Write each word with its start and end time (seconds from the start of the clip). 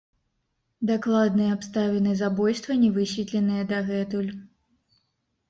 Дакладныя 0.91 1.49
абставіны 1.57 2.11
забойства 2.23 2.79
не 2.85 2.89
высветленыя 2.97 3.63
дагэтуль. 3.75 4.33